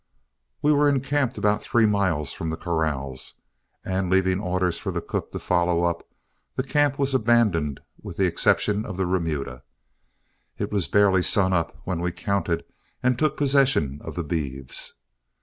We 0.63 0.71
were 0.73 0.89
encamped 0.89 1.37
about 1.37 1.61
three 1.61 1.85
miles 1.85 2.33
from 2.33 2.49
the 2.49 2.57
corrals, 2.57 3.35
and 3.85 4.09
leaving 4.09 4.39
orders 4.39 4.79
for 4.79 4.91
the 4.91 4.99
cook 4.99 5.31
to 5.31 5.37
follow 5.37 5.83
up, 5.83 6.09
the 6.55 6.63
camp 6.63 6.97
was 6.97 7.13
abandoned 7.13 7.81
with 8.01 8.17
the 8.17 8.25
exception 8.25 8.83
of 8.83 8.97
the 8.97 9.05
remuda. 9.05 9.61
It 10.57 10.71
was 10.71 10.87
barely 10.87 11.21
sun 11.21 11.53
up 11.53 11.77
when 11.83 12.01
we 12.01 12.11
counted 12.11 12.65
and 13.03 13.19
took 13.19 13.37
possession 13.37 14.01
of 14.03 14.15
the 14.15 14.23
beeves. 14.23 14.95